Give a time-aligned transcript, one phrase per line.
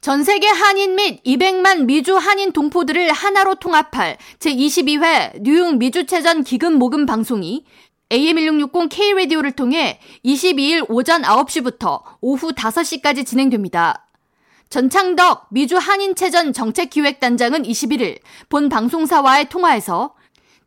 [0.00, 7.04] 전 세계 한인 및 200만 미주 한인 동포들을 하나로 통합할 제22회 뉴욕 미주체전 기금 모금
[7.04, 7.64] 방송이
[8.10, 14.06] AM1660 K-라디오를 통해 22일 오전 9시부터 오후 5시까지 진행됩니다.
[14.70, 20.14] 전창덕 미주 한인체전 정책기획단장은 21일 본 방송사와의 통화에서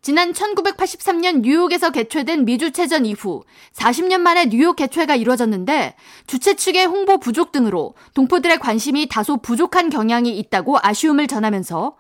[0.01, 3.43] 지난 1983년 뉴욕에서 개최된 미주체전 이후
[3.73, 5.95] 40년 만에 뉴욕 개최가 이루어졌는데
[6.25, 11.97] 주최 측의 홍보 부족 등으로 동포들의 관심이 다소 부족한 경향이 있다고 아쉬움을 전하면서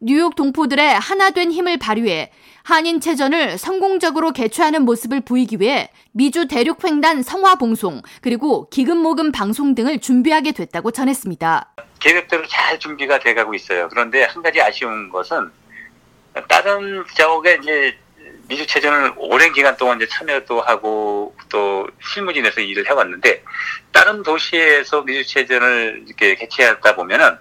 [0.00, 2.32] 뉴욕 동포들의 하나 된 힘을 발휘해
[2.64, 10.90] 한인체전을 성공적으로 개최하는 모습을 보이기 위해 미주 대륙횡단 성화봉송 그리고 기금모금 방송 등을 준비하게 됐다고
[10.90, 11.72] 전했습니다.
[12.00, 13.88] 계획대로 잘 준비가 돼가고 있어요.
[13.88, 15.50] 그런데 한 가지 아쉬운 것은
[16.48, 17.96] 다른 지역에 이제
[18.48, 23.42] 미주체전을 오랜 기간 동안 이제 참여도 하고 또 실무진에서 일을 해왔는데
[23.92, 27.38] 다른 도시에서 미주체전을 이렇게 개최하다 보면은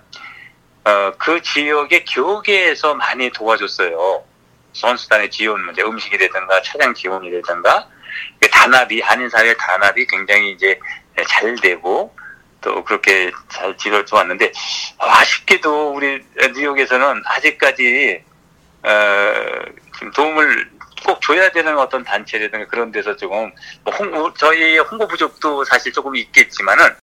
[0.86, 4.26] 어, 그 지역의 교계에서 많이 도와줬어요.
[4.74, 7.88] 선수단의 지원 문제, 음식이라든가 차량 지원이라든가
[8.52, 10.80] 단합이 한인사회 단합이 굉장히 이제
[11.28, 12.14] 잘 되고
[12.62, 14.52] 또 그렇게 잘 지도해 왔는데
[14.98, 16.24] 아쉽게도 우리
[16.54, 18.24] 뉴욕에서는 아직까지
[18.84, 18.90] 어,
[20.00, 20.70] 좀 도움을
[21.06, 23.52] 꼭 줘야 되는 어떤 단체라든가 그런 데서 조금
[23.84, 26.96] 뭐 홍, 저희 홍보 부족도 사실 조금 있겠지만은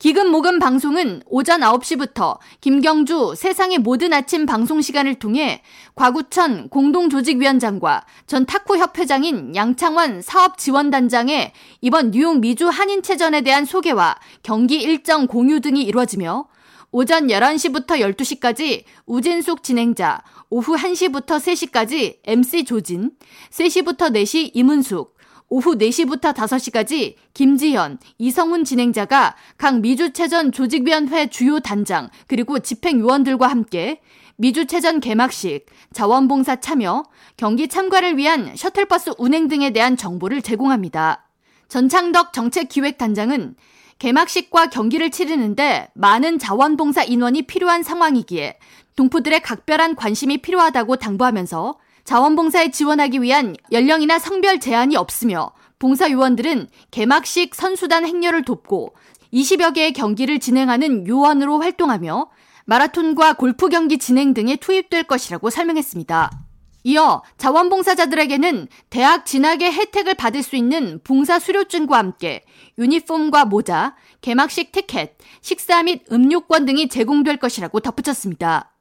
[0.00, 5.64] 기금 모금 방송은 오전 9시부터 김경주 세상의 모든 아침 방송 시간을 통해
[5.96, 15.26] 과구천 공동조직위원장과 전 탁구 협회장인 양창원 사업지원단장의 이번 뉴욕 미주 한인체전에 대한 소개와 경기 일정
[15.26, 16.46] 공유 등이 이루어지며
[16.90, 23.10] 오전 11시부터 12시까지 우진숙 진행자, 오후 1시부터 3시까지 MC 조진,
[23.50, 25.14] 3시부터 4시 임은숙,
[25.50, 34.00] 오후 4시부터 5시까지 김지현, 이성훈 진행자가 각 미주체전 조직위원회 주요 단장 그리고 집행위원들과 함께
[34.36, 37.04] 미주체전 개막식, 자원봉사 참여,
[37.36, 41.28] 경기 참가를 위한 셔틀버스 운행 등에 대한 정보를 제공합니다.
[41.68, 43.56] 전창덕 정책기획단장은
[43.98, 48.58] 개막식과 경기를 치르는데 많은 자원봉사 인원이 필요한 상황이기에
[48.96, 58.06] 동포들의 각별한 관심이 필요하다고 당부하면서 자원봉사에 지원하기 위한 연령이나 성별 제한이 없으며 봉사요원들은 개막식 선수단
[58.06, 58.94] 행렬을 돕고
[59.32, 62.30] 20여 개의 경기를 진행하는 요원으로 활동하며
[62.64, 66.47] 마라톤과 골프 경기 진행 등에 투입될 것이라고 설명했습니다.
[66.88, 72.46] 이어 자원봉사자들에게는 대학 진학의 혜택을 받을 수 있는 봉사 수료증과 함께
[72.78, 78.72] 유니폼과 모자, 개막식 티켓, 식사 및 음료권 등이 제공될 것이라고 덧붙였습니다.